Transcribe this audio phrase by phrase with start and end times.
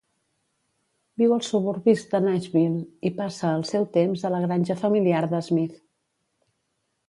[1.21, 5.47] Viu als suburbis de Nashville i passa el seu temps a la granja familiar de
[5.53, 5.81] Smith.